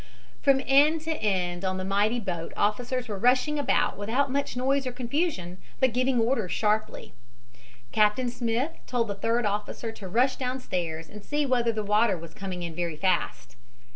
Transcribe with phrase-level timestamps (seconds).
[0.41, 4.87] From end to end on the mighty boat officers were rushing about without much noise
[4.87, 7.13] or confusion, but giving orders sharply.
[7.91, 12.33] Captain Smith told the third officer to rush downstairs and see whether the water was
[12.33, 13.55] coming in very fast.